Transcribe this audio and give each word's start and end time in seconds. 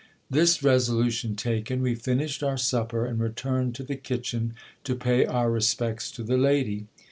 This 0.31 0.63
resolution 0.63 1.35
taken, 1.35 1.83
we 1.83 1.93
finished 1.93 2.41
our 2.41 2.57
supper, 2.57 3.05
and 3.05 3.19
returned 3.19 3.75
to 3.75 3.83
the 3.83 3.95
kitchen 3.95 4.55
to 4.83 4.95
pay 4.95 5.27
our 5.27 5.51
respects 5.51 6.09
to 6.13 6.23
the 6.23 6.37
lady. 6.37 6.87